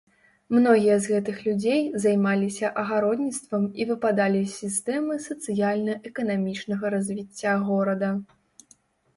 Многія 0.55 0.93
з 1.01 1.05
гэтых 1.11 1.41
людзей 1.47 1.81
займаліся 2.05 2.71
агародніцтвам 2.83 3.67
і 3.85 3.87
выпадалі 3.91 4.41
з 4.47 4.53
сістэмы 4.63 5.19
сацыяльна-эканамічнага 5.27 6.85
развіцця 6.95 7.53
горада. 7.69 8.09